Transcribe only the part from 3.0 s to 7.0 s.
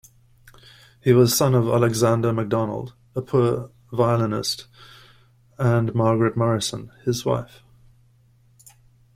a poor violinist, and Margaret Morison,